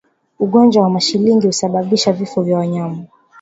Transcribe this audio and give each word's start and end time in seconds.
Ugonjwa 0.39 0.83
wa 0.83 0.89
mashingi 0.89 1.47
husababisha 1.47 2.13
vifo 2.13 2.33
kwa 2.43 2.57
wanyama 2.57 3.03